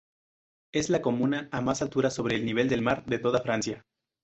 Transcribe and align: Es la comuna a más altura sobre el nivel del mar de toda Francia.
Es 0.73 0.89
la 0.89 1.03
comuna 1.03 1.47
a 1.51 1.61
más 1.61 1.83
altura 1.83 2.09
sobre 2.09 2.35
el 2.35 2.43
nivel 2.43 2.67
del 2.67 2.81
mar 2.81 3.05
de 3.05 3.19
toda 3.19 3.41
Francia. 3.43 3.85